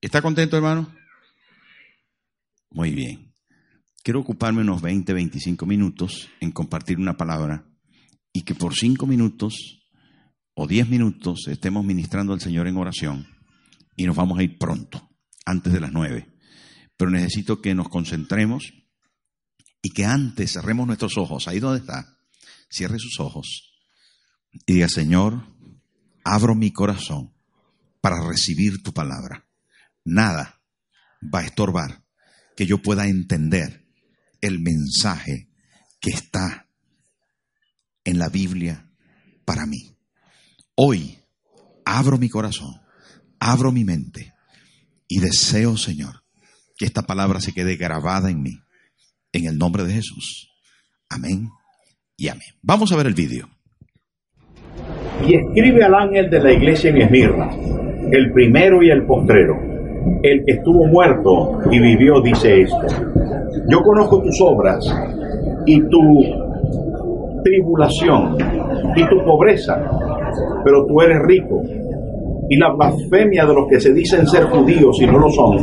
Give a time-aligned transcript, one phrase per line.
[0.00, 0.94] ¿Está contento, hermano?
[2.70, 3.34] Muy bien.
[4.04, 7.68] Quiero ocuparme unos 20, 25 minutos en compartir una palabra
[8.32, 9.82] y que por 5 minutos
[10.54, 13.26] o 10 minutos estemos ministrando al Señor en oración
[13.96, 15.10] y nos vamos a ir pronto,
[15.44, 16.32] antes de las 9.
[16.96, 18.72] Pero necesito que nos concentremos
[19.82, 22.20] y que antes cerremos nuestros ojos, ahí donde está,
[22.70, 23.72] cierre sus ojos
[24.64, 25.42] y diga, Señor,
[26.22, 27.34] abro mi corazón
[28.00, 29.47] para recibir tu palabra
[30.08, 30.60] nada
[31.22, 32.02] va a estorbar
[32.56, 33.86] que yo pueda entender
[34.40, 35.48] el mensaje
[36.00, 36.68] que está
[38.04, 38.90] en la Biblia
[39.44, 39.96] para mí.
[40.74, 41.18] Hoy
[41.84, 42.80] abro mi corazón,
[43.38, 44.34] abro mi mente
[45.06, 46.24] y deseo, Señor,
[46.76, 48.60] que esta palabra se quede grabada en mí.
[49.30, 50.50] En el nombre de Jesús.
[51.10, 51.50] Amén
[52.16, 52.48] y amén.
[52.62, 53.48] Vamos a ver el vídeo.
[55.26, 57.50] Y escribe al ángel de la iglesia en Esmirna,
[58.10, 59.77] el primero y el postrero
[60.22, 62.86] el que estuvo muerto y vivió dice esto.
[63.70, 64.84] Yo conozco tus obras
[65.66, 66.22] y tu
[67.44, 68.36] tribulación
[68.96, 69.80] y tu pobreza,
[70.64, 71.62] pero tú eres rico.
[72.50, 75.58] Y la blasfemia de los que se dicen ser judíos y no lo son,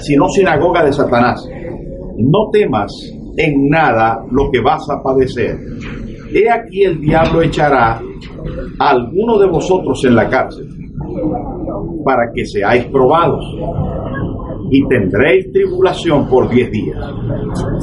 [0.00, 1.48] sino sinagoga de Satanás.
[2.18, 2.92] No temas
[3.36, 5.56] en nada lo que vas a padecer.
[6.32, 8.00] He aquí el diablo echará
[8.80, 10.73] a alguno de vosotros en la cárcel
[12.04, 13.44] para que seáis probados
[14.70, 16.98] y tendréis tribulación por diez días.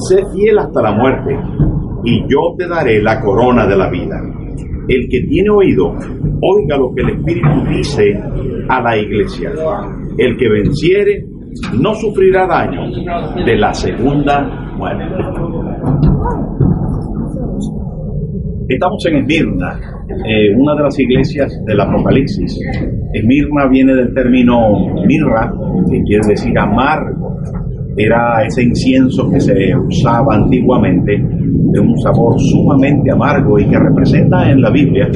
[0.10, 1.38] Sé fiel hasta la muerte
[2.04, 4.20] y yo te daré la corona de la vida.
[4.88, 5.94] El que tiene oído,
[6.42, 8.20] oiga lo que el Espíritu dice
[8.68, 9.52] a la iglesia.
[10.18, 11.26] El que venciere
[11.80, 12.82] no sufrirá daño
[13.46, 14.42] de la segunda
[14.78, 15.06] muerte.
[18.68, 22.60] Estamos en Esmirna, eh, una de las iglesias del Apocalipsis.
[23.14, 25.54] Esmirna viene del término mirra,
[25.90, 27.38] que quiere decir amargo.
[27.98, 34.50] Era ese incienso que se usaba antiguamente de un sabor sumamente amargo y que representa
[34.50, 35.10] en la Biblia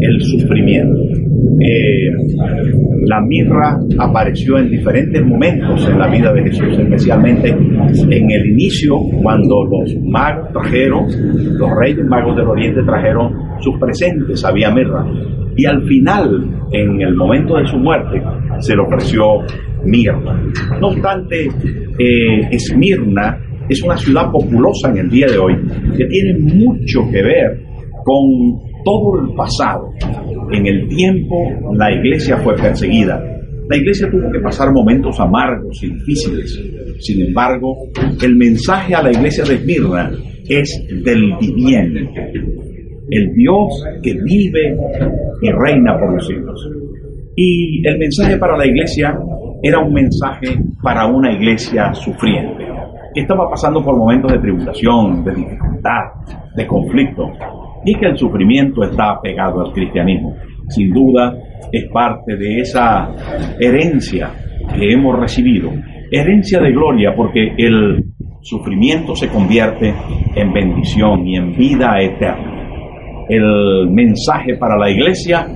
[0.00, 0.98] el sufrimiento.
[1.60, 2.10] Eh,
[3.06, 8.96] la mirra apareció en diferentes momentos en la vida de Jesús, especialmente en el inicio,
[9.22, 11.06] cuando los magos trajeron,
[11.58, 15.04] los reyes magos del Oriente trajeron sus presentes, había mirra.
[15.56, 18.22] Y al final, en el momento de su muerte,
[18.60, 19.24] se le ofreció
[19.84, 20.40] mirra.
[20.80, 21.46] No obstante,
[21.98, 25.54] eh, Esmirna es una ciudad populosa en el día de hoy
[25.96, 27.60] que tiene mucho que ver
[28.04, 29.90] con todo el pasado.
[30.52, 31.36] En el tiempo
[31.74, 33.22] la iglesia fue perseguida.
[33.68, 36.58] La iglesia tuvo que pasar momentos amargos y difíciles.
[37.00, 37.76] Sin embargo,
[38.22, 40.10] el mensaje a la iglesia de Esmirna
[40.48, 42.08] es del viviente,
[43.10, 44.76] el Dios que vive
[45.42, 46.68] y reina por los siglos.
[47.36, 49.18] Y el mensaje para la iglesia
[49.62, 52.64] era un mensaje para una iglesia sufriente,
[53.14, 56.02] que estaba pasando por momentos de tribulación, de dificultad,
[56.54, 57.30] de conflicto,
[57.84, 60.34] y que el sufrimiento está pegado al cristianismo.
[60.68, 61.34] Sin duda
[61.72, 63.10] es parte de esa
[63.58, 64.30] herencia
[64.74, 65.70] que hemos recibido,
[66.10, 68.04] herencia de gloria, porque el
[68.40, 69.94] sufrimiento se convierte
[70.34, 72.57] en bendición y en vida eterna.
[73.28, 75.46] El mensaje para la iglesia,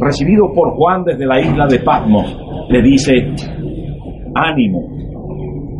[0.00, 2.36] recibido por Juan desde la isla de Patmos,
[2.68, 3.12] le dice,
[4.34, 4.88] ánimo,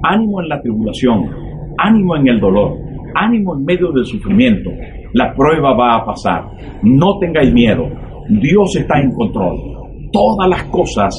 [0.02, 1.30] ánimo en la tribulación,
[1.78, 2.78] ánimo en el dolor,
[3.14, 4.70] ánimo en medio del sufrimiento,
[5.14, 6.44] la prueba va a pasar.
[6.82, 7.84] No tengáis miedo.
[8.28, 9.56] Dios está en control.
[10.10, 11.14] Todas las cosas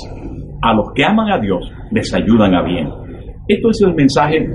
[0.62, 2.89] a los que aman a Dios les ayudan a bien.
[3.47, 4.47] Esto es el mensaje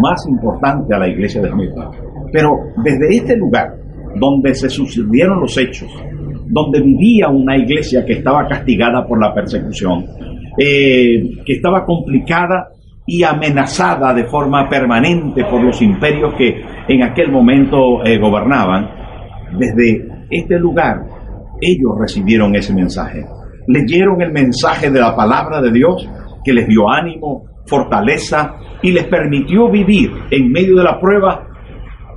[0.00, 1.90] más importante a la iglesia de Esmirna.
[2.32, 2.50] Pero
[2.82, 3.68] desde este lugar,
[4.18, 5.88] donde se sucedieron los hechos,
[6.46, 10.04] donde vivía una iglesia que estaba castigada por la persecución,
[10.58, 12.68] eh, que estaba complicada
[13.06, 18.90] y amenazada de forma permanente por los imperios que en aquel momento eh, gobernaban,
[19.58, 21.06] desde este lugar
[21.60, 23.24] ellos recibieron ese mensaje.
[23.66, 26.08] Leyeron el mensaje de la palabra de Dios
[26.44, 31.46] que les dio ánimo, fortaleza y les permitió vivir en medio de la prueba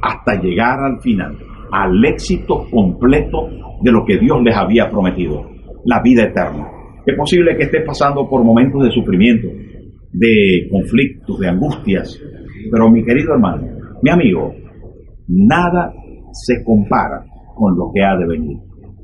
[0.01, 1.38] hasta llegar al final.
[1.72, 3.50] Al éxito completo
[3.82, 5.50] de lo que Dios les había prometido,
[5.86, 6.68] la vida eterna.
[7.06, 9.48] Es posible que estés pasando por momentos de sufrimiento,
[10.12, 12.22] de conflictos, de angustias,
[12.70, 13.68] pero mi querido hermano,
[14.02, 14.54] mi amigo,
[15.28, 15.94] nada
[16.32, 17.26] se compara
[17.56, 18.58] con lo que ha de venir.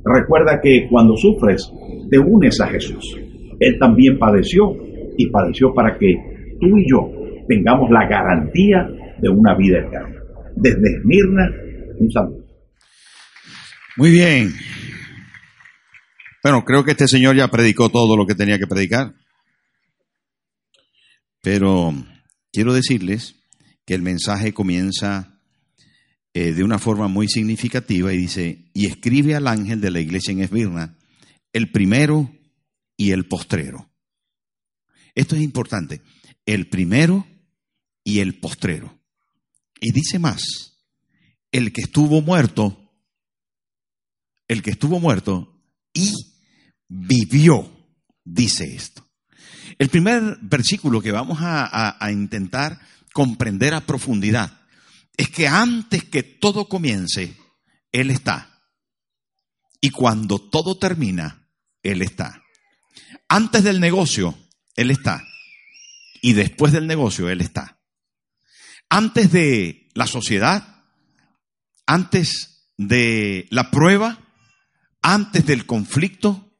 [0.04, 1.72] Recuerda que cuando sufres,
[2.10, 3.19] te unes a Jesús.
[3.60, 4.74] Él también padeció
[5.18, 6.14] y padeció para que
[6.60, 7.12] tú y yo
[7.48, 8.88] tengamos la garantía
[9.19, 10.16] de una vida eterna.
[10.56, 11.50] Desde Esmirna,
[12.00, 12.46] un saludo.
[13.97, 14.55] Muy bien.
[16.44, 19.15] Bueno, creo que este señor ya predicó todo lo que tenía que predicar.
[21.41, 21.95] Pero
[22.53, 23.33] quiero decirles
[23.88, 25.41] que el mensaje comienza
[26.35, 30.31] eh, de una forma muy significativa y dice, y escribe al ángel de la iglesia
[30.31, 30.95] en Esmirna,
[31.51, 32.31] el primero
[32.97, 33.89] y el postrero.
[35.15, 36.03] Esto es importante,
[36.45, 37.25] el primero
[38.03, 38.99] y el postrero.
[39.81, 40.44] Y dice más,
[41.51, 42.87] el que estuvo muerto,
[44.47, 45.61] el que estuvo muerto
[45.94, 46.13] y
[46.88, 47.69] vivió,
[48.23, 49.05] dice esto.
[49.77, 52.79] El primer versículo que vamos a, intentar
[53.13, 54.61] comprender a profundidad
[55.15, 57.35] es que antes que todo comience,
[57.91, 58.61] Él está.
[59.81, 61.47] Y cuando todo termina,
[61.83, 62.41] Él está.
[63.27, 64.38] Antes del negocio,
[64.75, 65.23] Él está.
[66.21, 67.79] Y después del negocio, Él está.
[68.89, 70.85] Antes de la sociedad,
[71.85, 74.26] antes de la prueba,
[75.07, 76.54] antes del conflicto,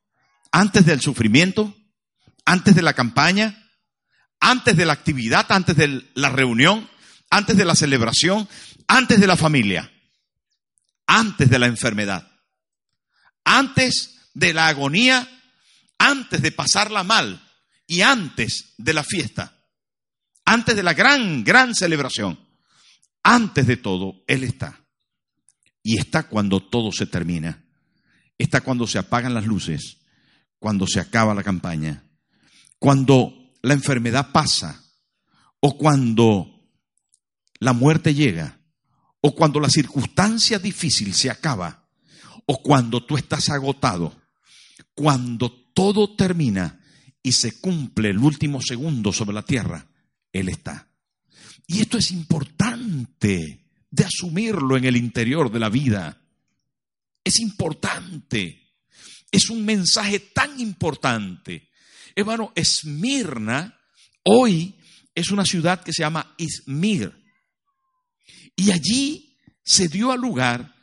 [0.54, 1.76] antes del sufrimiento,
[2.46, 3.70] antes de la campaña,
[4.40, 6.90] antes de la actividad, antes de la reunión,
[7.30, 8.48] antes de la celebración,
[8.88, 9.92] antes de la familia,
[11.08, 12.26] antes de la enfermedad,
[13.44, 15.28] antes de la agonía,
[15.98, 17.46] antes de pasarla mal
[17.86, 19.58] y antes de la fiesta,
[20.46, 22.40] antes de la gran, gran celebración,
[23.24, 24.86] antes de todo, Él está.
[25.84, 27.67] Y está cuando todo se termina,
[28.38, 29.98] está cuando se apagan las luces,
[30.60, 32.04] cuando se acaba la campaña,
[32.80, 34.84] cuando la enfermedad pasa
[35.60, 36.70] o cuando
[37.60, 38.60] la muerte llega,
[39.22, 41.90] o cuando la circunstancia difícil se acaba,
[42.46, 44.16] o cuando tú estás agotado,
[44.94, 46.80] cuando todo termina
[47.22, 49.88] y se cumple el último segundo sobre la tierra,
[50.32, 50.88] Él está.
[51.68, 56.22] Y esto es importante de asumirlo en el interior de la vida.
[57.28, 58.72] Es importante.
[59.30, 61.70] Es un mensaje tan importante.
[62.16, 63.78] Hermano, Esmirna
[64.24, 64.74] hoy
[65.14, 67.12] es una ciudad que se llama Izmir.
[68.56, 70.74] Y allí se dio a lugar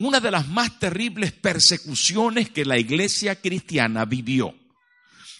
[0.00, 4.58] una de las más terribles persecuciones que la iglesia cristiana vivió.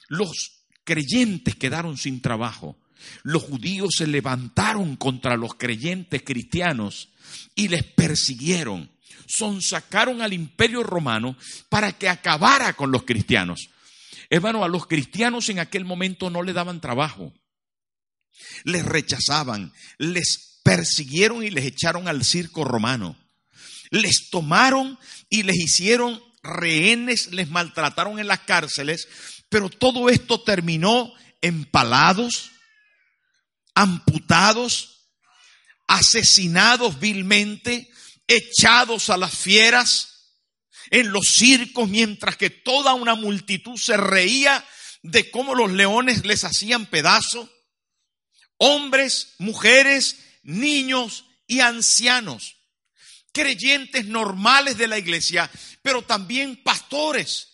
[0.06, 2.78] Los creyentes quedaron sin trabajo.
[3.22, 7.10] Los judíos se levantaron contra los creyentes cristianos
[7.54, 8.90] y les persiguieron.
[9.26, 11.36] Sonsacaron al imperio romano
[11.68, 13.70] para que acabara con los cristianos.
[14.30, 17.32] Hermano, a los cristianos en aquel momento no le daban trabajo.
[18.64, 23.16] Les rechazaban, les persiguieron y les echaron al circo romano.
[23.90, 24.98] Les tomaron
[25.28, 29.08] y les hicieron rehenes, les maltrataron en las cárceles,
[29.48, 32.51] pero todo esto terminó empalados,
[33.74, 35.08] amputados,
[35.86, 37.90] asesinados vilmente,
[38.26, 40.12] echados a las fieras
[40.90, 44.64] en los circos, mientras que toda una multitud se reía
[45.02, 47.48] de cómo los leones les hacían pedazos.
[48.58, 52.56] Hombres, mujeres, niños y ancianos,
[53.32, 55.50] creyentes normales de la iglesia,
[55.82, 57.48] pero también pastores,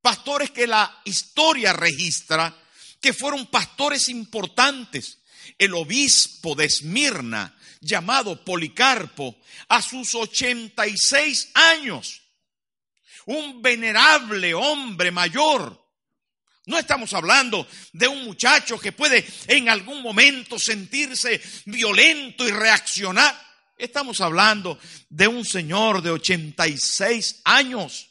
[0.00, 2.56] pastores que la historia registra,
[3.00, 5.19] que fueron pastores importantes.
[5.58, 9.36] El obispo de Esmirna, llamado Policarpo,
[9.68, 12.22] a sus 86 años,
[13.26, 15.80] un venerable hombre mayor,
[16.66, 23.34] no estamos hablando de un muchacho que puede en algún momento sentirse violento y reaccionar.
[23.76, 24.78] Estamos hablando
[25.08, 28.10] de un señor de 86 años,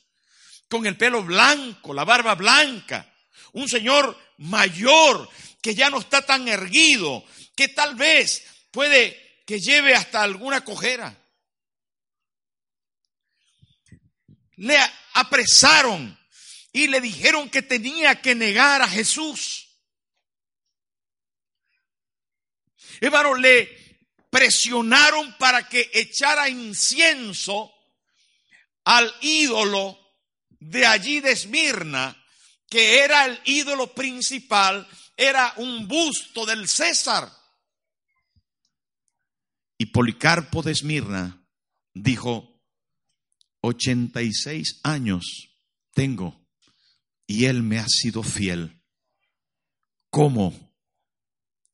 [0.67, 3.07] con el pelo blanco, la barba blanca,
[3.53, 5.29] un señor mayor
[5.61, 7.23] que ya no está tan erguido,
[7.55, 11.15] que tal vez puede que lleve hasta alguna cojera.
[14.55, 14.77] Le
[15.13, 16.17] apresaron
[16.71, 19.69] y le dijeron que tenía que negar a Jesús.
[23.01, 23.79] Hermano, le
[24.29, 27.73] presionaron para que echara incienso
[28.83, 29.97] al ídolo
[30.59, 32.15] de allí de Esmirna,
[32.69, 34.87] que era el ídolo principal,
[35.19, 37.29] era un busto del César.
[39.77, 41.45] Y Policarpo de Esmirna
[41.93, 42.61] dijo,
[43.61, 45.49] 86 años
[45.91, 46.47] tengo
[47.27, 48.81] y Él me ha sido fiel.
[50.09, 50.73] ¿Cómo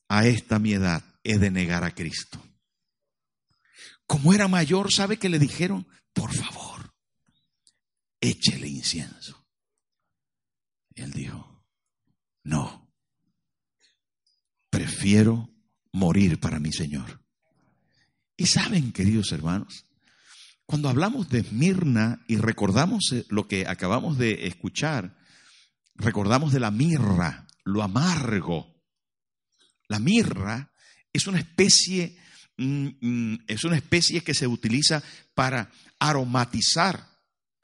[0.10, 2.44] a esta mi edad he de negar a Cristo?
[4.08, 5.88] Como era mayor, ¿sabe que le dijeron?
[6.14, 6.96] Por favor,
[8.20, 9.46] échele incienso.
[10.96, 11.64] Él dijo,
[12.44, 12.85] no,
[15.06, 15.48] prefiero
[15.92, 17.22] morir para mi Señor.
[18.36, 19.86] Y saben, queridos hermanos,
[20.66, 25.16] cuando hablamos de Mirna y recordamos eh, lo que acabamos de escuchar,
[25.94, 28.82] recordamos de la mirra, lo amargo.
[29.88, 30.72] La mirra
[31.14, 32.18] es una especie,
[32.58, 35.04] mm, mm, es una especie que se utiliza
[35.36, 35.70] para
[36.00, 37.10] aromatizar.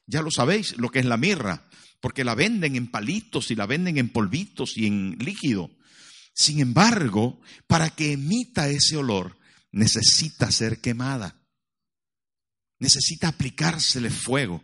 [0.06, 1.68] Ya lo sabéis lo que es la mirra,
[2.02, 5.72] porque la venden en palitos y la venden en polvitos y en líquido.
[6.34, 9.38] Sin embargo, para que emita ese olor,
[9.72, 11.42] necesita ser quemada
[12.82, 14.62] necesita aplicársele fuego.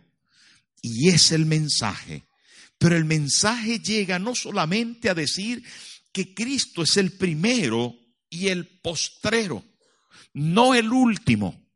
[0.82, 2.28] Y es el mensaje.
[2.76, 5.64] Pero el mensaje llega no solamente a decir
[6.12, 7.96] que Cristo es el primero
[8.28, 9.64] y el postrero,
[10.34, 11.66] no el último.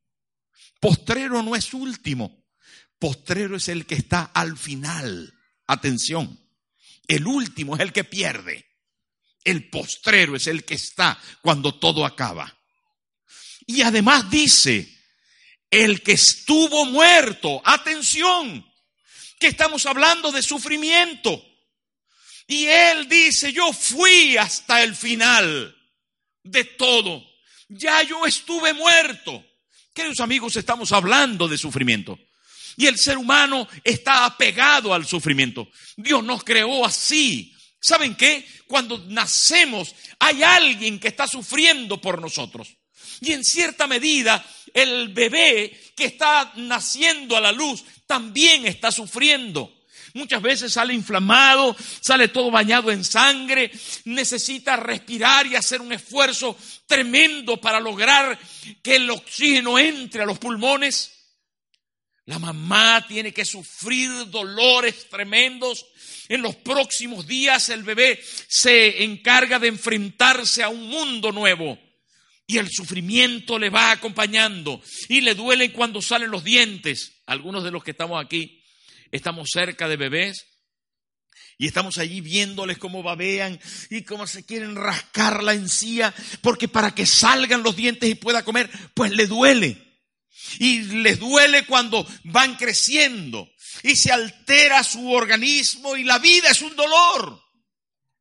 [0.81, 2.45] Postrero no es último,
[2.99, 5.33] postrero es el que está al final.
[5.67, 6.39] Atención,
[7.07, 8.67] el último es el que pierde.
[9.45, 12.57] El postrero es el que está cuando todo acaba.
[13.67, 14.89] Y además dice,
[15.73, 17.61] el que estuvo muerto.
[17.65, 18.65] Atención,
[19.41, 21.45] que estamos hablando de sufrimiento.
[22.47, 25.75] Y él dice, yo fui hasta el final
[26.45, 27.25] de todo.
[27.69, 29.45] Ya yo estuve muerto.
[29.95, 32.19] Queridos amigos, estamos hablando de sufrimiento.
[32.77, 35.69] Y el ser humano está apegado al sufrimiento.
[35.97, 37.52] Dios nos creó así.
[37.83, 38.47] ¿Saben qué?
[38.69, 42.77] Cuando nacemos hay alguien que está sufriendo por nosotros.
[43.21, 49.83] Y en cierta medida el bebé que está naciendo a la luz también está sufriendo.
[50.15, 53.73] Muchas veces sale inflamado, sale todo bañado en sangre,
[54.05, 58.39] necesita respirar y hacer un esfuerzo tremendo para lograr
[58.83, 61.11] que el oxígeno entre a los pulmones.
[62.27, 65.87] La mamá tiene que sufrir dolores tremendos.
[66.29, 71.79] En los próximos días el bebé se encarga de enfrentarse a un mundo nuevo.
[72.47, 74.83] Y el sufrimiento le va acompañando.
[75.09, 77.23] Y le duele cuando salen los dientes.
[77.27, 78.63] Algunos de los que estamos aquí
[79.11, 80.47] estamos cerca de bebés.
[81.59, 83.61] Y estamos allí viéndoles cómo babean
[83.91, 88.43] y cómo se quieren rascar la encía, porque para que salgan los dientes y pueda
[88.43, 89.79] comer, pues le duele.
[90.59, 93.49] Y les duele cuando van creciendo
[93.83, 97.43] y se altera su organismo y la vida es un dolor.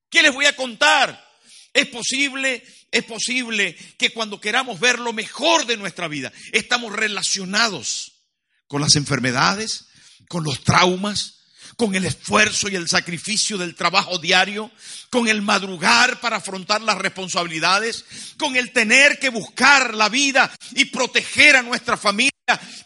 [0.09, 1.29] ¿Qué les voy a contar?
[1.73, 8.25] Es posible es posible que cuando queramos ver lo mejor de nuestra vida, estamos relacionados
[8.67, 9.87] con las enfermedades,
[10.27, 11.40] con los traumas,
[11.81, 14.69] con el esfuerzo y el sacrificio del trabajo diario,
[15.09, 18.05] con el madrugar para afrontar las responsabilidades,
[18.37, 22.31] con el tener que buscar la vida y proteger a nuestra familia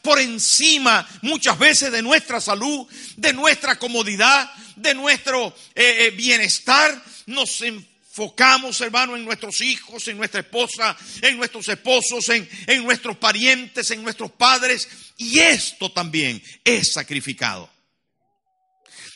[0.02, 2.88] por encima muchas veces de nuestra salud,
[3.18, 7.04] de nuestra comodidad, de nuestro eh, eh, bienestar.
[7.26, 13.18] Nos enfocamos, hermano, en nuestros hijos, en nuestra esposa, en nuestros esposos, en, en nuestros
[13.18, 14.88] parientes, en nuestros padres.
[15.18, 17.75] Y esto también es sacrificado.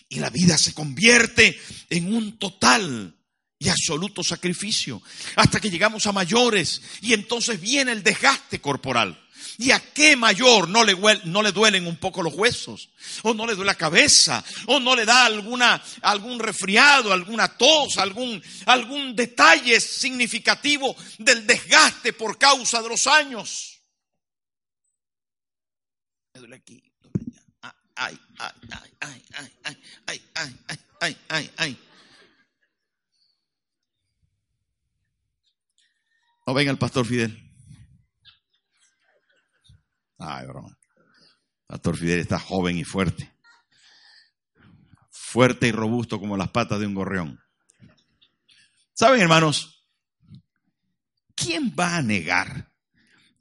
[0.10, 3.16] Y la vida se convierte en un total
[3.60, 5.02] y absoluto sacrificio
[5.36, 9.26] hasta que llegamos a mayores y entonces viene el desgaste corporal.
[9.58, 12.90] ¿Y a qué mayor no le, no le duelen un poco los huesos?
[13.24, 14.44] ¿O no le duele la cabeza?
[14.68, 22.14] ¿O no le da alguna, algún resfriado, alguna tos, algún, algún detalle significativo del desgaste
[22.14, 23.82] por causa de los años?
[26.34, 26.89] Me duele aquí.
[28.02, 31.90] Ay, ay, ay, ay, ay, ay, ay, ay, ay, ay, ay.
[36.48, 37.38] No venga el pastor Fidel.
[40.18, 40.78] Ay, broma.
[41.68, 43.34] Pastor Fidel está joven y fuerte.
[45.12, 47.38] Fuerte y robusto como las patas de un gorrión.
[48.94, 49.86] ¿Saben, hermanos?
[51.36, 52.72] ¿Quién va a negar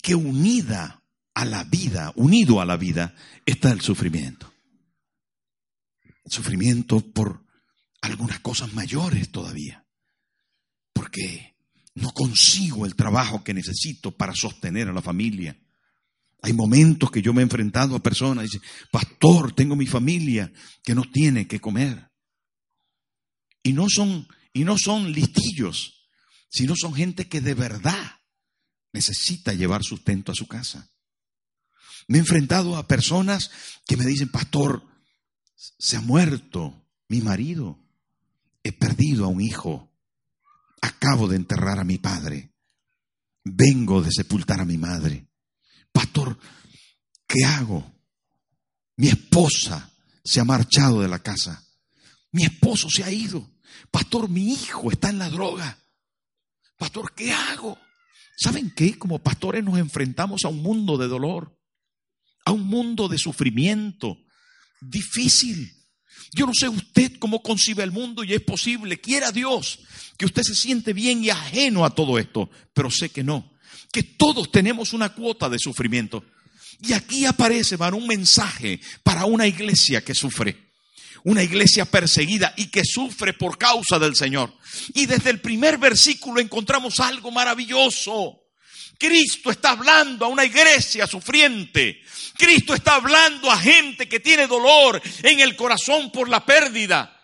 [0.03, 3.15] que unida a la vida, unido a la vida,
[3.47, 4.48] está el sufrimiento?
[6.31, 7.45] Sufrimiento por
[8.01, 9.85] algunas cosas mayores todavía.
[10.93, 11.57] Porque
[11.95, 15.59] no consigo el trabajo que necesito para sostener a la familia
[16.43, 20.53] hay momentos que yo me he enfrentado a personas y dicen, pastor, tengo mi familia
[20.85, 22.11] que no tiene que comer.
[23.63, 26.07] Y no son, y no son listillos,
[26.49, 28.21] sino son gente que de verdad
[28.93, 30.89] necesita llevar sustento a su casa.
[32.07, 33.51] Me he enfrentado a personas
[33.87, 34.87] que me dicen, pastor,
[35.59, 37.79] se ha muerto mi marido,
[38.63, 39.91] he perdido a un hijo,
[40.81, 42.53] acabo de enterrar a mi padre,
[43.45, 45.27] vengo de sepultar a mi madre.
[45.91, 46.39] Pastor,
[47.27, 47.93] ¿qué hago?
[48.97, 49.91] Mi esposa
[50.23, 51.65] se ha marchado de la casa,
[52.31, 53.51] mi esposo se ha ido,
[53.91, 55.79] pastor, mi hijo está en la droga.
[56.77, 57.77] Pastor, ¿qué hago?
[58.37, 58.97] ¿Saben qué?
[58.97, 61.59] Como pastores nos enfrentamos a un mundo de dolor
[62.49, 64.17] a un mundo de sufrimiento
[64.81, 65.75] difícil.
[66.33, 69.81] Yo no sé usted cómo concibe el mundo y es posible, quiera Dios,
[70.17, 73.53] que usted se siente bien y ajeno a todo esto, pero sé que no,
[73.93, 76.25] que todos tenemos una cuota de sufrimiento.
[76.81, 80.73] Y aquí aparece, van un mensaje para una iglesia que sufre,
[81.25, 84.55] una iglesia perseguida y que sufre por causa del Señor.
[84.95, 88.48] Y desde el primer versículo encontramos algo maravilloso.
[88.99, 92.03] Cristo está hablando a una iglesia sufriente.
[92.37, 97.15] Cristo está hablando a gente que tiene dolor en el corazón por la pérdida.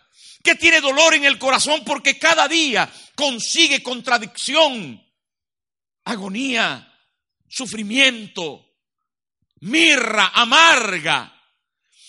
[0.41, 5.03] Que tiene dolor en el corazón porque cada día consigue contradicción,
[6.05, 6.93] agonía,
[7.49, 8.65] sufrimiento,
[9.61, 11.31] mirra amarga.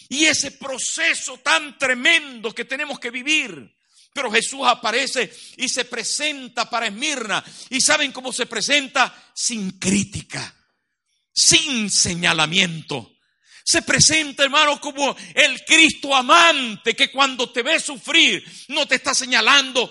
[0.09, 3.76] Y ese proceso tan tremendo que tenemos que vivir.
[4.17, 7.45] Pero Jesús aparece y se presenta para Esmirna.
[7.69, 9.15] ¿Y saben cómo se presenta?
[9.35, 10.57] Sin crítica,
[11.35, 13.16] sin señalamiento.
[13.69, 19.13] Se presenta, hermano, como el Cristo amante que cuando te ve sufrir no te está
[19.13, 19.91] señalando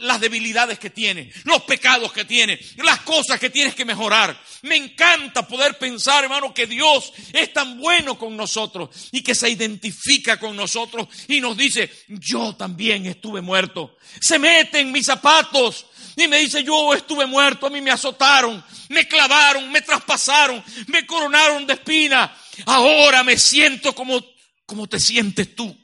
[0.00, 4.42] las debilidades que tiene, los pecados que tiene, las cosas que tienes que mejorar.
[4.62, 9.50] Me encanta poder pensar, hermano, que Dios es tan bueno con nosotros y que se
[9.50, 13.98] identifica con nosotros y nos dice, yo también estuve muerto.
[14.18, 15.84] Se mete en mis zapatos
[16.16, 21.04] y me dice, yo estuve muerto, a mí me azotaron, me clavaron, me traspasaron, me
[21.04, 22.34] coronaron de espina
[22.66, 24.24] Ahora me siento como,
[24.66, 25.76] como te sientes tú.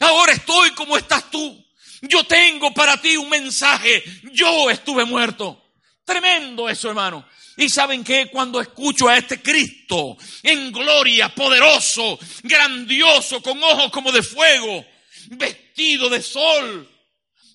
[0.00, 1.64] Ahora estoy como estás tú.
[2.02, 4.02] Yo tengo para ti un mensaje.
[4.32, 5.62] Yo estuve muerto.
[6.04, 7.26] Tremendo eso, hermano.
[7.56, 14.10] Y saben que cuando escucho a este Cristo en gloria, poderoso, grandioso, con ojos como
[14.10, 14.84] de fuego,
[15.30, 16.90] vestido de sol,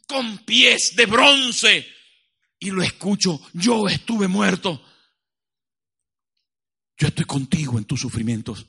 [0.07, 1.85] con pies de bronce,
[2.59, 4.83] y lo escucho, yo estuve muerto.
[6.99, 8.65] Yo estoy contigo en tus sufrimientos.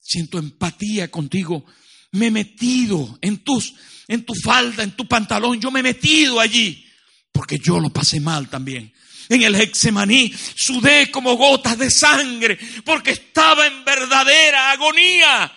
[0.00, 1.66] Siento empatía contigo.
[2.12, 3.74] Me he metido en tus,
[4.08, 5.60] en tu falda, en tu pantalón.
[5.60, 6.84] Yo me he metido allí
[7.30, 8.92] porque yo lo pasé mal también.
[9.28, 15.52] En el Hexemaní sudé como gotas de sangre porque estaba en verdadera agonía.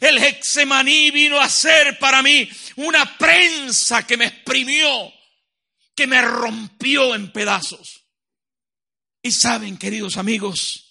[0.00, 5.10] El Hexemaní vino a ser para mí una prensa que me exprimió,
[5.94, 8.02] que me rompió en pedazos.
[9.22, 10.81] Y saben, queridos amigos,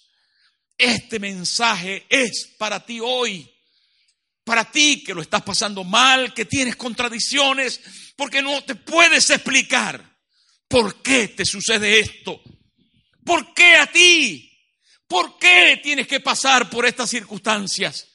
[0.78, 3.48] este mensaje es para ti hoy.
[4.44, 7.80] Para ti que lo estás pasando mal, que tienes contradicciones,
[8.16, 10.18] porque no te puedes explicar
[10.68, 12.42] por qué te sucede esto.
[13.24, 14.48] ¿Por qué a ti?
[15.06, 18.08] ¿Por qué tienes que pasar por estas circunstancias?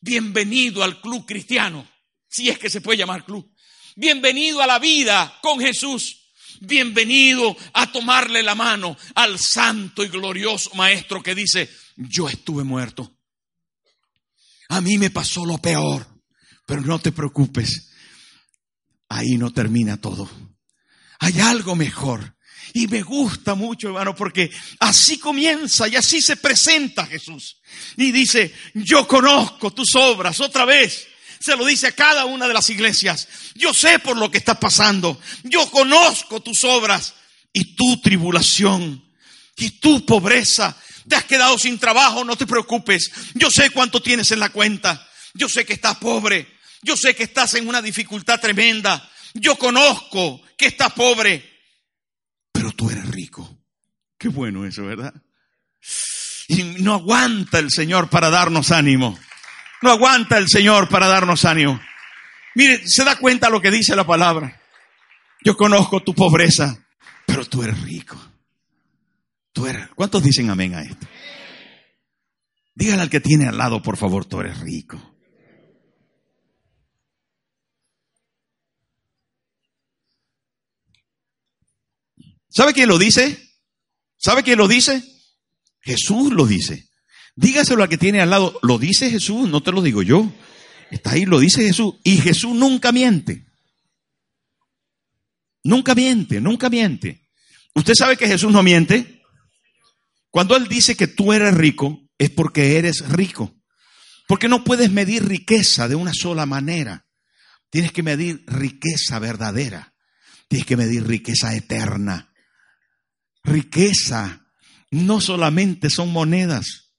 [0.00, 1.88] Bienvenido al club cristiano,
[2.28, 3.52] si es que se puede llamar club.
[3.96, 6.21] Bienvenido a la vida con Jesús.
[6.60, 13.16] Bienvenido a tomarle la mano al santo y glorioso Maestro que dice, yo estuve muerto.
[14.68, 16.06] A mí me pasó lo peor,
[16.66, 17.90] pero no te preocupes.
[19.08, 20.30] Ahí no termina todo.
[21.18, 22.36] Hay algo mejor.
[22.74, 27.60] Y me gusta mucho, hermano, porque así comienza y así se presenta Jesús.
[27.96, 31.06] Y dice, yo conozco tus obras otra vez.
[31.42, 33.26] Se lo dice a cada una de las iglesias.
[33.54, 35.20] Yo sé por lo que estás pasando.
[35.42, 37.14] Yo conozco tus obras
[37.52, 39.04] y tu tribulación
[39.56, 40.76] y tu pobreza
[41.08, 43.10] te has quedado sin trabajo, no te preocupes.
[43.34, 45.08] Yo sé cuánto tienes en la cuenta.
[45.34, 46.46] Yo sé que estás pobre.
[46.82, 49.10] Yo sé que estás en una dificultad tremenda.
[49.34, 51.60] Yo conozco que estás pobre.
[52.52, 53.58] Pero tú eres rico.
[54.18, 55.12] Qué bueno eso, ¿verdad?
[56.48, 59.18] Y no aguanta el Señor para darnos ánimo.
[59.82, 61.80] No aguanta el Señor para darnos ánimo.
[62.54, 64.60] Mire, se da cuenta lo que dice la palabra.
[65.44, 66.86] Yo conozco tu pobreza,
[67.26, 68.16] pero tú eres rico.
[69.52, 71.06] Tú eres, ¿cuántos dicen amén a esto?
[72.74, 75.12] Dígale al que tiene al lado, por favor, tú eres rico.
[82.48, 83.50] ¿Sabe quién lo dice?
[84.16, 85.02] ¿Sabe quién lo dice?
[85.80, 86.91] Jesús lo dice.
[87.34, 88.58] Dígaselo al que tiene al lado.
[88.62, 90.30] Lo dice Jesús, no te lo digo yo.
[90.90, 91.94] Está ahí, lo dice Jesús.
[92.04, 93.46] Y Jesús nunca miente.
[95.64, 97.28] Nunca miente, nunca miente.
[97.74, 99.22] ¿Usted sabe que Jesús no miente?
[100.30, 103.54] Cuando Él dice que tú eres rico, es porque eres rico.
[104.28, 107.06] Porque no puedes medir riqueza de una sola manera.
[107.70, 109.94] Tienes que medir riqueza verdadera.
[110.48, 112.32] Tienes que medir riqueza eterna.
[113.42, 114.46] Riqueza
[114.90, 116.91] no solamente son monedas.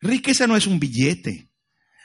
[0.00, 1.48] Riqueza no es un billete.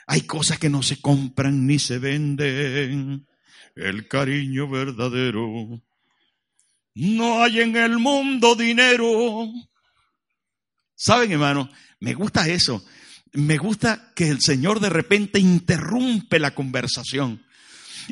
[0.06, 3.26] Hay cosas que no se compran ni se venden.
[3.74, 5.82] El cariño verdadero.
[6.94, 9.48] No hay en el mundo dinero.
[10.94, 11.70] ¿Saben, hermano?
[12.00, 12.84] Me gusta eso.
[13.32, 17.44] Me gusta que el Señor de repente interrumpe la conversación.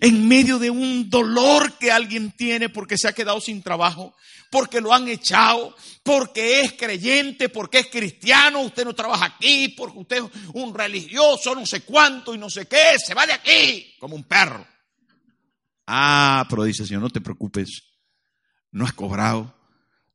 [0.01, 4.15] En medio de un dolor que alguien tiene porque se ha quedado sin trabajo,
[4.51, 9.99] porque lo han echado, porque es creyente, porque es cristiano, usted no trabaja aquí, porque
[9.99, 13.95] usted es un religioso, no sé cuánto y no sé qué, se va de aquí
[13.99, 14.65] como un perro.
[15.87, 17.83] Ah, pero dice Señor, no te preocupes,
[18.71, 19.55] no has cobrado,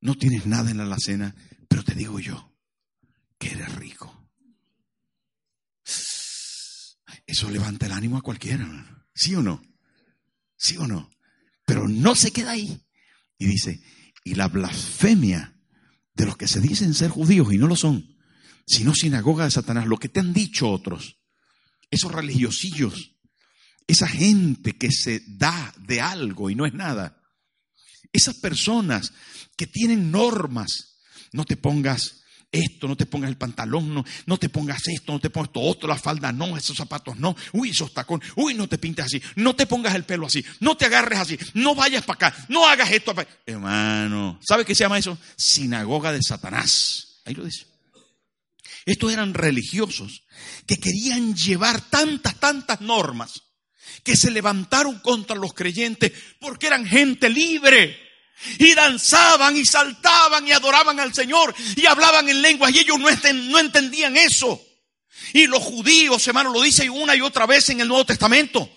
[0.02, 1.36] no tienes nada en la alacena,
[1.68, 2.54] pero te digo yo
[3.38, 4.16] que eres rico.
[7.26, 8.68] Eso levanta el ánimo a cualquiera,
[9.14, 9.62] ¿sí o no?
[10.60, 11.10] ¿Sí o no?
[11.66, 12.86] Pero no se queda ahí.
[13.38, 13.82] Y dice,
[14.26, 15.56] y la blasfemia
[16.14, 18.18] de los que se dicen ser judíos y no lo son,
[18.68, 21.18] sino sinagoga de Satanás, lo que te han dicho otros,
[21.90, 23.16] esos religiosillos,
[23.88, 27.24] esa gente que se da de algo y no es nada,
[28.12, 29.14] esas personas
[29.56, 31.00] que tienen normas,
[31.32, 32.19] no te pongas
[32.52, 35.62] esto, no te pongas el pantalón, no, no te pongas esto, no te pongas esto
[35.62, 39.22] otro, la falda no, esos zapatos no, uy, esos tacones, uy, no te pintes así,
[39.36, 42.68] no te pongas el pelo así, no te agarres así, no vayas para acá, no
[42.68, 43.14] hagas esto.
[43.46, 45.18] Hermano, ¿sabe qué se llama eso?
[45.36, 47.22] Sinagoga de Satanás.
[47.26, 47.68] Ahí lo dice.
[48.86, 50.24] Estos eran religiosos
[50.66, 53.44] que querían llevar tantas, tantas normas
[54.04, 58.09] que se levantaron contra los creyentes porque eran gente libre
[58.58, 63.60] y danzaban y saltaban y adoraban al Señor y hablaban en lenguas y ellos no,
[63.60, 64.62] entendían eso.
[65.34, 68.70] Y los judíos, hermano, lo dice una y otra vez en el Nuevo Testamento.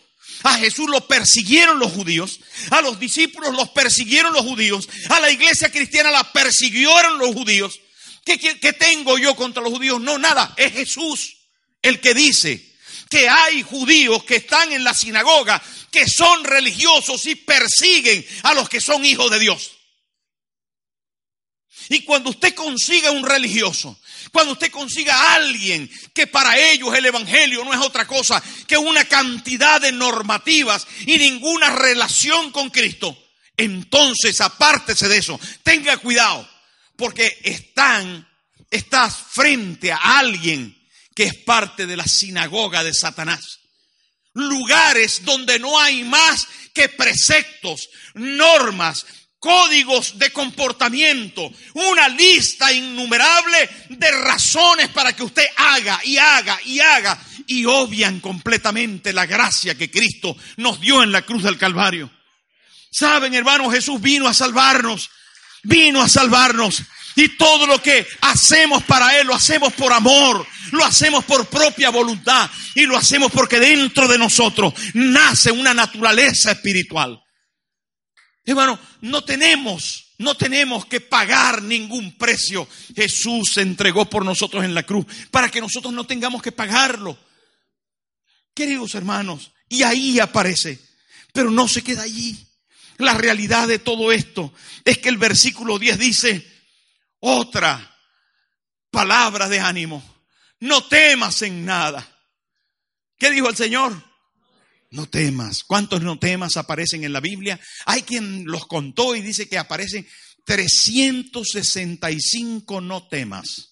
[0.45, 5.31] A Jesús lo persiguieron los judíos, a los discípulos los persiguieron los judíos, a la
[5.31, 7.79] iglesia cristiana la persiguieron los judíos.
[8.25, 10.01] ¿Qué, qué tengo yo contra los judíos?
[10.01, 11.37] No, nada, es Jesús
[11.81, 12.72] el que dice
[13.13, 18.71] que hay judíos que están en la sinagoga que son religiosos y persiguen a los
[18.71, 19.73] que son hijos de Dios.
[21.91, 24.01] Y cuando usted consiga un religioso,
[24.33, 28.79] cuando usted consiga a alguien que para ellos el Evangelio no es otra cosa que
[28.79, 33.15] una cantidad de normativas y ninguna relación con Cristo,
[33.59, 35.39] entonces apártese de eso.
[35.63, 36.49] Tenga cuidado,
[36.97, 38.27] porque están,
[38.71, 40.82] estás frente a alguien
[41.15, 43.63] que es parte de la sinagoga de Satanás
[44.35, 49.07] lugares donde no hay más que preceptos, normas,
[49.39, 56.81] códigos de comportamiento, una lista innumerable de razones para que usted haga y haga y
[56.81, 62.11] haga y obvian completamente la gracia que Cristo nos dio en la cruz del Calvario.
[62.91, 65.11] Saben, hermano, Jesús vino a salvarnos,
[65.65, 66.83] vino a salvarnos.
[67.17, 71.91] Y todo lo que hacemos para Él lo hacemos por amor, lo hacemos por propia
[71.91, 77.23] voluntad y lo hacemos porque dentro de nosotros nace una naturaleza espiritual.
[78.45, 82.67] Hermano, no tenemos, no tenemos que pagar ningún precio.
[82.95, 87.19] Jesús se entregó por nosotros en la cruz para que nosotros no tengamos que pagarlo.
[88.55, 90.79] Queridos hermanos, y ahí aparece,
[91.33, 92.37] pero no se queda allí.
[92.99, 94.53] La realidad de todo esto
[94.85, 96.52] es que el versículo 10 dice,
[97.23, 97.97] otra
[98.91, 100.05] palabra de ánimo.
[100.61, 102.07] No temas en nada.
[103.17, 103.95] ¿Qué dijo el Señor?
[104.91, 105.63] No temas.
[105.65, 107.61] ¿Cuántos no temas aparecen en la Biblia?
[107.87, 110.07] Hay quien los contó y dice que aparecen
[110.45, 113.69] 365 no temas.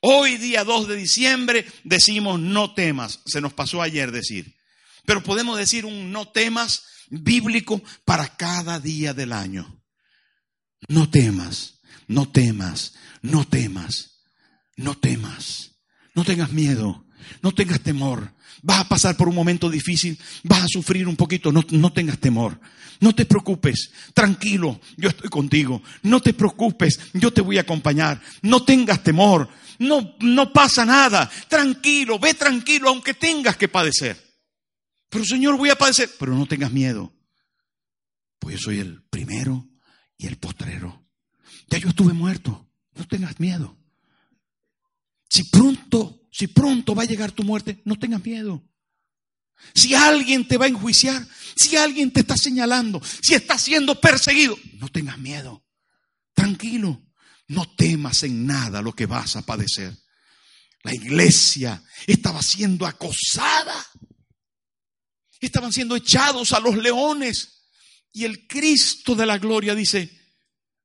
[0.00, 3.20] Hoy día 2 de diciembre decimos no temas.
[3.26, 4.56] Se nos pasó ayer decir.
[5.04, 9.81] Pero podemos decir un no temas bíblico para cada día del año.
[10.88, 14.22] No temas, no temas, no temas,
[14.76, 15.72] no temas.
[16.14, 17.04] No tengas miedo,
[17.40, 18.32] no tengas temor.
[18.62, 22.18] Vas a pasar por un momento difícil, vas a sufrir un poquito, no, no tengas
[22.18, 22.60] temor.
[23.00, 25.82] No te preocupes, tranquilo, yo estoy contigo.
[26.02, 28.20] No te preocupes, yo te voy a acompañar.
[28.42, 31.30] No tengas temor, no, no pasa nada.
[31.48, 34.16] Tranquilo, ve tranquilo, aunque tengas que padecer.
[35.08, 37.12] Pero Señor, voy a padecer, pero no tengas miedo.
[38.38, 39.71] Pues yo soy el primero
[40.22, 41.04] y el postrero.
[41.68, 42.70] Ya yo estuve muerto.
[42.94, 43.76] No tengas miedo.
[45.28, 48.62] Si pronto, si pronto va a llegar tu muerte, no tengas miedo.
[49.74, 54.56] Si alguien te va a enjuiciar, si alguien te está señalando, si estás siendo perseguido,
[54.74, 55.64] no tengas miedo.
[56.34, 57.02] Tranquilo.
[57.48, 59.96] No temas en nada lo que vas a padecer.
[60.84, 63.86] La iglesia estaba siendo acosada.
[65.40, 67.61] Estaban siendo echados a los leones.
[68.12, 70.22] Y el Cristo de la gloria dice,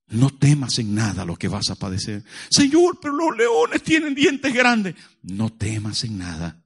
[0.07, 2.23] no temas en nada lo que vas a padecer.
[2.49, 4.95] Señor, pero los leones tienen dientes grandes.
[5.21, 6.63] No temas en nada.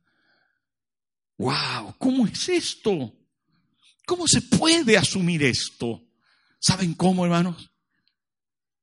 [1.38, 3.12] Wow, ¿cómo es esto?
[4.06, 6.04] ¿Cómo se puede asumir esto?
[6.60, 7.71] ¿Saben cómo, hermanos?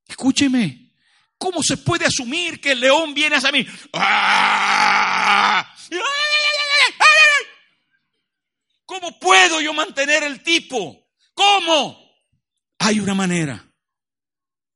[0.09, 0.93] Escúcheme.
[1.39, 3.65] ¿Cómo se puede asumir que el león viene hacia mí?
[8.85, 11.08] ¿Cómo puedo yo mantener el tipo?
[11.39, 11.97] ¿Cómo?
[12.81, 13.65] Hay una manera.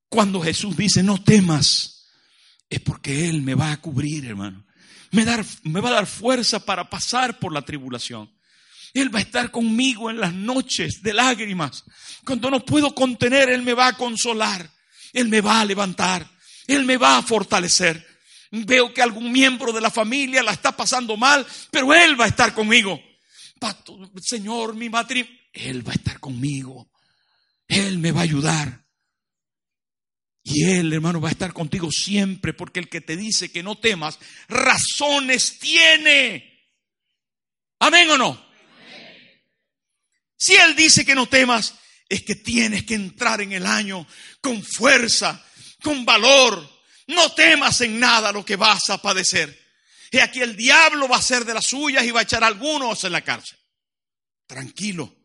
[0.09, 2.07] Cuando Jesús dice, no temas,
[2.71, 4.65] es porque Él me va a cubrir, hermano.
[5.11, 5.25] Me,
[5.65, 8.33] me va a dar fuerza para pasar por la tribulación.
[8.95, 11.83] Él va a estar conmigo en las noches de lágrimas.
[12.25, 14.71] Cuando no puedo contener, Él me va a consolar.
[15.13, 16.31] Él me va a levantar.
[16.69, 18.07] Él me va a fortalecer.
[18.53, 22.29] Veo que algún miembro de la familia la está pasando mal, pero Él va a
[22.29, 23.01] estar conmigo.
[24.21, 26.91] Señor, mi matrimonio, Él va a estar conmigo.
[27.69, 28.83] Él me va a ayudar.
[30.43, 33.79] Y Él, hermano, va a estar contigo siempre, porque el que te dice que no
[33.79, 36.69] temas, razones tiene.
[37.79, 38.53] Amén o no.
[40.37, 41.75] Si Él dice que no temas,
[42.09, 44.07] es que tienes que entrar en el año
[44.41, 45.45] con fuerza,
[45.83, 46.69] con valor.
[47.07, 49.61] No temas en nada lo que vas a padecer.
[50.11, 52.49] Y aquí el diablo va a ser de las suyas y va a echar a
[52.49, 53.59] algunos en la cárcel.
[54.47, 55.22] Tranquilo.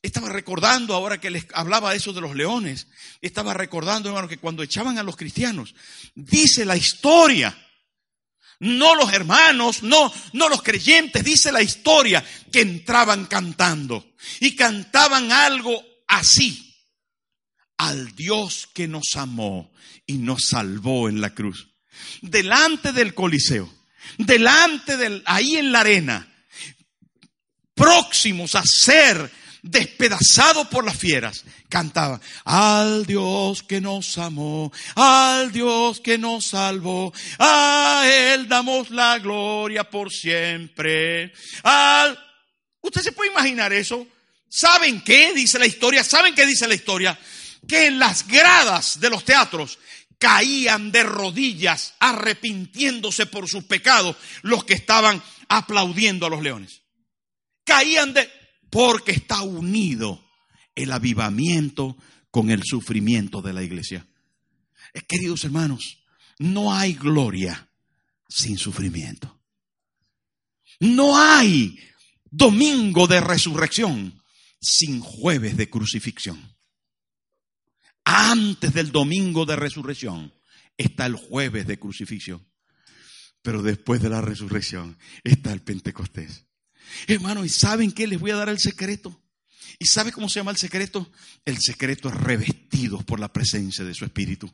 [0.00, 2.86] Estaba recordando ahora que les hablaba eso de los leones.
[3.20, 5.74] Estaba recordando, hermano, que cuando echaban a los cristianos,
[6.14, 7.56] dice la historia,
[8.60, 15.32] no los hermanos, no, no los creyentes, dice la historia que entraban cantando y cantaban
[15.32, 16.64] algo así.
[17.76, 19.72] Al Dios que nos amó
[20.06, 21.68] y nos salvó en la cruz.
[22.22, 23.72] Delante del Coliseo,
[24.16, 26.28] delante del, ahí en la arena,
[27.74, 29.30] próximos a ser
[29.62, 37.12] despedazado por las fieras, cantaba, al Dios que nos amó, al Dios que nos salvó,
[37.38, 41.32] a Él damos la gloria por siempre.
[41.62, 42.18] Al...
[42.80, 44.06] ¿Usted se puede imaginar eso?
[44.48, 46.02] ¿Saben qué dice la historia?
[46.02, 47.18] ¿Saben qué dice la historia?
[47.66, 49.78] Que en las gradas de los teatros
[50.18, 56.82] caían de rodillas arrepintiéndose por sus pecados los que estaban aplaudiendo a los leones.
[57.64, 58.37] Caían de
[58.70, 60.24] porque está unido
[60.74, 61.96] el avivamiento
[62.30, 64.06] con el sufrimiento de la iglesia.
[64.94, 66.04] Eh, queridos hermanos,
[66.38, 67.68] no hay gloria
[68.28, 69.40] sin sufrimiento.
[70.80, 71.78] No hay
[72.30, 74.22] domingo de resurrección
[74.60, 76.56] sin jueves de crucifixión.
[78.04, 80.32] Antes del domingo de resurrección
[80.76, 82.46] está el jueves de crucifixión.
[83.42, 86.47] Pero después de la resurrección está el Pentecostés.
[87.06, 88.06] Hermano, ¿y saben qué?
[88.06, 89.20] Les voy a dar el secreto.
[89.78, 91.10] ¿Y sabe cómo se llama el secreto?
[91.44, 94.50] El secreto es revestidos por la presencia de su Espíritu.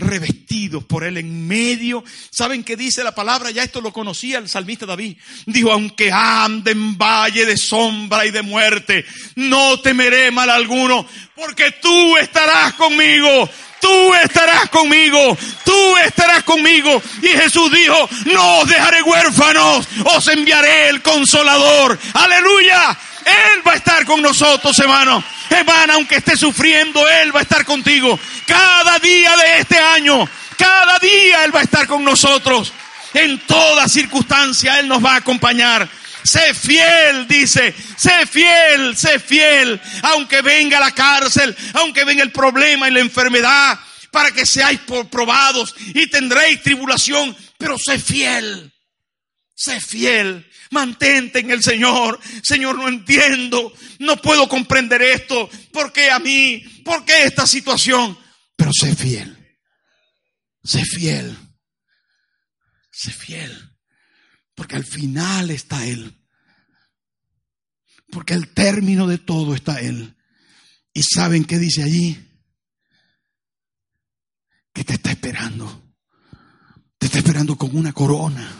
[0.00, 2.02] Revestidos por Él en medio.
[2.30, 3.50] ¿Saben qué dice la palabra?
[3.50, 5.16] Ya esto lo conocía el salmista David.
[5.46, 9.04] Dijo, aunque ande en valle de sombra y de muerte,
[9.36, 13.48] no temeré mal alguno, porque tú estarás conmigo
[13.80, 17.02] tú estarás conmigo, tú estarás conmigo.
[17.22, 21.98] Y Jesús dijo, no os dejaré huérfanos, os enviaré el consolador.
[22.12, 22.98] Aleluya.
[23.24, 25.22] Él va a estar con nosotros, hermano.
[25.48, 28.18] Hermana, aunque esté sufriendo, Él va a estar contigo.
[28.46, 32.72] Cada día de este año, cada día Él va a estar con nosotros.
[33.14, 35.88] En toda circunstancia Él nos va a acompañar.
[36.22, 42.88] Sé fiel, dice, sé fiel, sé fiel, aunque venga la cárcel, aunque venga el problema
[42.88, 43.78] y la enfermedad,
[44.10, 44.80] para que seáis
[45.10, 48.70] probados y tendréis tribulación, pero sé fiel,
[49.54, 52.18] sé fiel, mantente en el Señor.
[52.42, 56.62] Señor, no entiendo, no puedo comprender esto, ¿por qué a mí?
[56.84, 58.18] ¿Por qué esta situación?
[58.56, 59.58] Pero sé fiel,
[60.62, 61.36] sé fiel,
[62.90, 63.70] sé fiel.
[64.54, 66.22] Porque al final está Él.
[68.10, 70.14] Porque al término de todo está Él.
[70.92, 72.42] ¿Y saben qué dice allí?
[74.74, 75.94] Que te está esperando.
[76.98, 78.59] Te está esperando con una corona.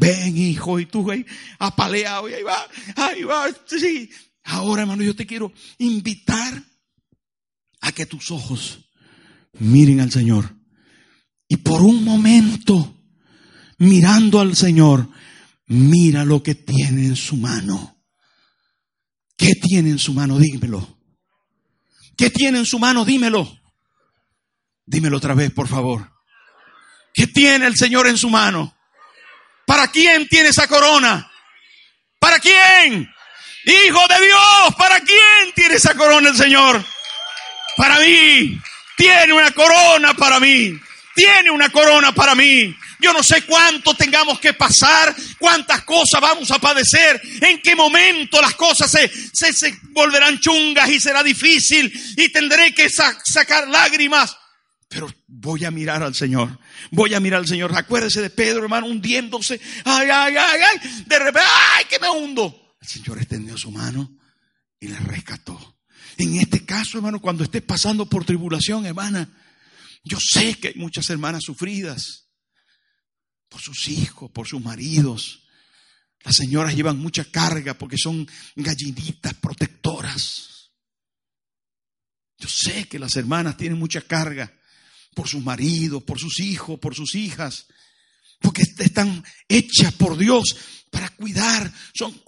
[0.00, 1.26] Ven, hijo, y tú ahí
[1.58, 4.08] apaleado, y ahí va, ahí va, sí.
[4.44, 6.62] Ahora, hermano, yo te quiero invitar
[7.80, 8.78] a que tus ojos
[9.58, 10.54] miren al Señor.
[11.48, 12.96] Y por un momento
[13.78, 15.10] mirando al Señor,
[15.66, 18.00] mira lo que tiene en su mano.
[19.36, 20.38] ¿Qué tiene en su mano?
[20.38, 20.96] Dímelo.
[22.16, 23.04] ¿Qué tiene en su mano?
[23.04, 23.52] Dímelo.
[24.86, 26.08] Dímelo otra vez, por favor.
[27.12, 28.77] ¿Qué tiene el Señor en su mano?
[29.68, 31.30] ¿Para quién tiene esa corona?
[32.18, 33.06] ¿Para quién?
[33.66, 36.82] Hijo de Dios, ¿para quién tiene esa corona el Señor?
[37.76, 38.58] Para mí.
[38.96, 40.72] Tiene una corona para mí.
[41.14, 42.74] Tiene una corona para mí.
[42.98, 48.40] Yo no sé cuánto tengamos que pasar, cuántas cosas vamos a padecer, en qué momento
[48.40, 54.34] las cosas se, se, volverán chungas y será difícil y tendré que sacar lágrimas.
[54.88, 56.58] Pero voy a mirar al Señor.
[56.90, 57.76] Voy a mirar al Señor.
[57.76, 59.60] Acuérdese de Pedro, hermano, hundiéndose.
[59.84, 61.04] Ay, ay, ay, ay.
[61.06, 62.76] De repente, ay, que me hundo.
[62.80, 64.10] El Señor extendió su mano
[64.80, 65.76] y le rescató.
[66.16, 69.28] En este caso, hermano, cuando estés pasando por tribulación, hermana,
[70.04, 72.28] yo sé que hay muchas hermanas sufridas
[73.48, 75.44] por sus hijos, por sus maridos.
[76.24, 80.72] Las señoras llevan mucha carga porque son gallinitas protectoras.
[82.38, 84.57] Yo sé que las hermanas tienen mucha carga
[85.18, 87.66] por sus maridos, por sus hijos, por sus hijas,
[88.40, 90.44] porque están hechas por Dios
[90.92, 91.72] para cuidar.
[91.92, 92.22] Son,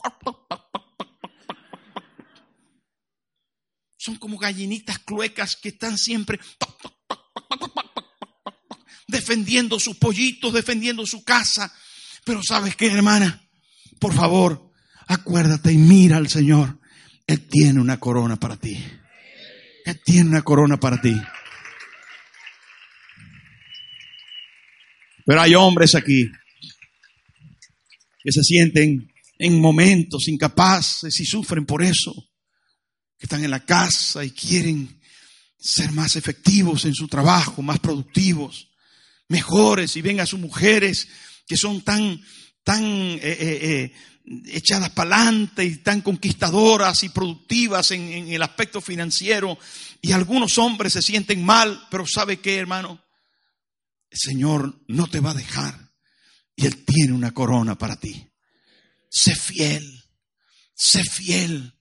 [3.97, 6.41] son como gallinitas cluecas que están siempre
[9.07, 11.73] defendiendo sus pollitos, defendiendo su casa.
[12.25, 13.49] Pero sabes qué, hermana,
[14.01, 14.69] por favor,
[15.07, 16.81] acuérdate y mira al Señor.
[17.29, 18.85] Él tiene una corona para ti.
[19.85, 21.15] Él tiene una corona para ti.
[25.31, 26.29] Pero hay hombres aquí
[28.21, 32.13] que se sienten en momentos incapaces y sufren por eso,
[33.17, 35.01] que están en la casa y quieren
[35.57, 38.73] ser más efectivos en su trabajo, más productivos
[39.29, 41.07] mejores y ven a sus mujeres
[41.47, 42.21] que son tan,
[42.65, 43.93] tan eh, eh, eh,
[44.47, 49.57] echadas para adelante y tan conquistadoras y productivas en, en, el aspecto financiero.
[50.03, 53.01] Y algunos hombres se sienten mal, pero ¿sabe qué, hermano?
[54.11, 55.93] El Señor no te va a dejar
[56.57, 58.29] y Él tiene una corona para ti.
[59.09, 60.05] Sé fiel,
[60.75, 61.77] sé fiel.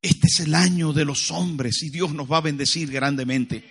[0.00, 3.64] Este es el año de los hombres y Dios nos va a bendecir grandemente.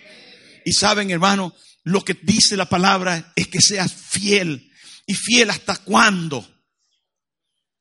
[0.64, 1.54] Y saben, hermano,
[1.84, 4.72] lo que dice la palabra es que seas fiel.
[5.06, 6.64] ¿Y fiel hasta cuándo?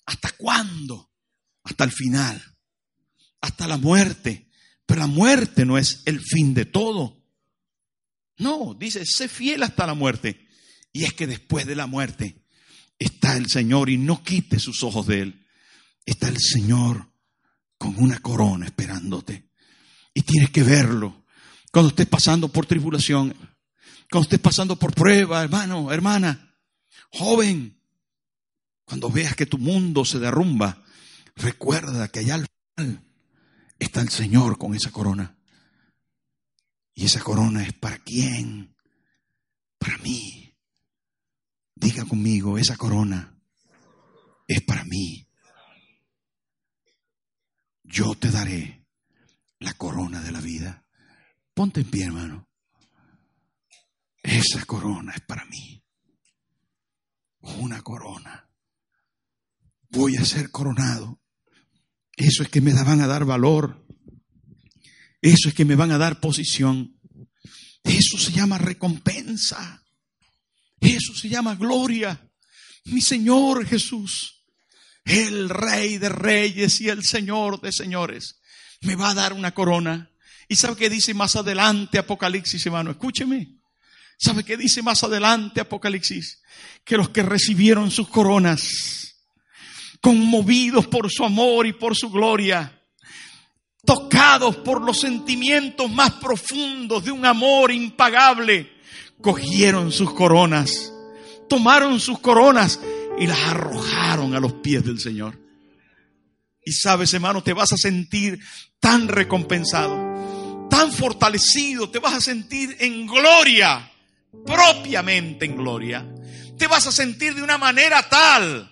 [0.06, 1.12] ¿Hasta cuándo?
[1.64, 2.42] Hasta el final.
[3.42, 4.50] Hasta la muerte.
[4.86, 7.23] Pero la muerte no es el fin de todo.
[8.38, 10.48] No, dice, sé fiel hasta la muerte.
[10.92, 12.44] Y es que después de la muerte
[13.00, 15.46] está el Señor y no quite sus ojos de Él.
[16.06, 17.08] Está el Señor
[17.78, 19.50] con una corona esperándote.
[20.14, 21.26] Y tienes que verlo.
[21.72, 23.34] Cuando estés pasando por tribulación,
[24.10, 26.56] cuando estés pasando por prueba, hermano, hermana,
[27.10, 27.80] joven,
[28.86, 30.84] cuando veas que tu mundo se derrumba,
[31.36, 33.04] recuerda que allá al final
[33.80, 35.36] está el Señor con esa corona.
[36.94, 38.76] Y esa corona es para quién?
[39.78, 40.56] Para mí.
[41.76, 43.36] Diga conmigo, esa corona
[44.48, 45.28] es para mí.
[47.84, 48.86] Yo te daré
[49.60, 50.86] la corona de la vida.
[51.54, 52.48] Ponte en pie, hermano.
[54.22, 55.84] Esa corona es para mí.
[57.60, 58.50] Una corona.
[59.90, 61.22] Voy a ser coronado.
[62.16, 63.86] Eso es que me van a dar valor.
[65.24, 67.00] Eso es que me van a dar posición.
[67.82, 69.82] Eso se llama recompensa.
[70.82, 72.30] Eso se llama gloria.
[72.84, 74.44] Mi Señor Jesús,
[75.06, 78.42] el Rey de Reyes y el Señor de Señores,
[78.82, 80.12] me va a dar una corona.
[80.50, 82.92] ¿Y sabe qué dice más adelante Apocalipsis, hermano?
[82.92, 83.60] Escúcheme.
[84.18, 86.42] ¿Sabe qué dice más adelante Apocalipsis?
[86.84, 89.16] Que los que recibieron sus coronas,
[90.02, 92.83] conmovidos por su amor y por su gloria,
[93.86, 98.72] tocados por los sentimientos más profundos de un amor impagable,
[99.22, 100.94] cogieron sus coronas,
[101.50, 102.80] tomaron sus coronas
[103.18, 105.40] y las arrojaron a los pies del Señor.
[106.66, 108.40] Y sabes, hermano, te vas a sentir
[108.80, 113.90] tan recompensado, tan fortalecido, te vas a sentir en gloria
[114.46, 116.06] propiamente en gloria,
[116.58, 118.70] te vas a sentir de una manera tal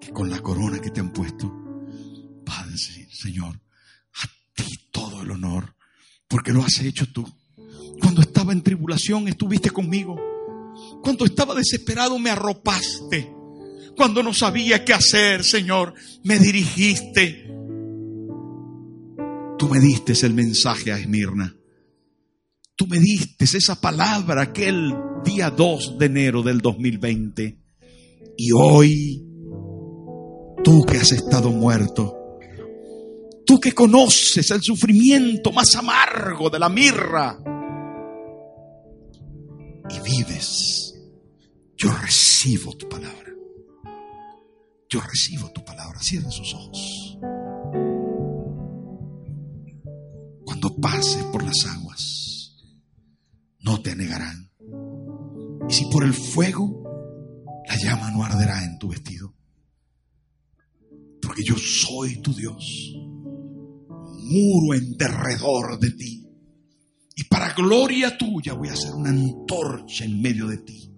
[0.00, 1.49] que con la corona que te han puesto,
[3.20, 3.60] Señor,
[4.14, 5.74] a ti todo el honor,
[6.26, 7.26] porque lo has hecho tú.
[8.00, 10.16] Cuando estaba en tribulación estuviste conmigo.
[11.02, 13.30] Cuando estaba desesperado me arropaste.
[13.94, 15.94] Cuando no sabía qué hacer, Señor,
[16.24, 17.46] me dirigiste.
[19.58, 21.54] Tú me diste el mensaje a Esmirna.
[22.74, 27.58] Tú me diste esa palabra aquel día 2 de enero del 2020.
[28.38, 29.22] Y hoy,
[30.64, 32.19] tú que has estado muerto,
[33.50, 37.36] tú que conoces el sufrimiento más amargo de la mirra,
[39.90, 40.94] y vives.
[41.76, 43.34] Yo recibo tu palabra.
[44.88, 46.00] Yo recibo tu palabra.
[46.00, 47.18] Cierra sus ojos.
[50.44, 52.54] Cuando pases por las aguas,
[53.58, 54.52] no te anegarán.
[55.68, 56.84] Y si por el fuego,
[57.66, 59.34] la llama no arderá en tu vestido.
[61.20, 62.94] Porque yo soy tu Dios,
[64.30, 66.26] muro en derredor de ti.
[67.16, 70.90] Y para gloria tuya voy a hacer una antorcha en medio de ti.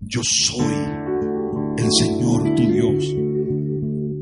[0.00, 0.74] Yo soy
[1.76, 3.04] el Señor tu Dios,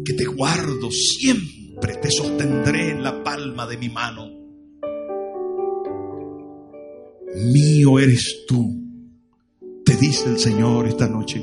[0.05, 4.31] que te guardo siempre, te sostendré en la palma de mi mano.
[7.35, 8.83] Mío eres tú,
[9.85, 11.43] te dice el Señor esta noche.